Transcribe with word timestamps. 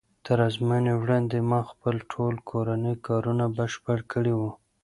تر 0.25 0.37
ازموینې 0.47 0.93
وړاندې 1.01 1.37
ما 1.49 1.59
خپل 1.71 1.95
ټول 2.11 2.33
کورني 2.49 2.93
کارونه 3.07 3.45
بشپړ 3.57 3.97
کړي 4.11 4.33
وو. 4.39 4.51